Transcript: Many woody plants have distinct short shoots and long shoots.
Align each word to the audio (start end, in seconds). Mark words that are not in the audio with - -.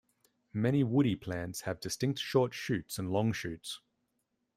Many 0.55 0.83
woody 0.83 1.15
plants 1.15 1.61
have 1.61 1.79
distinct 1.79 2.17
short 2.17 2.55
shoots 2.55 2.97
and 2.97 3.11
long 3.11 3.31
shoots. 3.33 3.81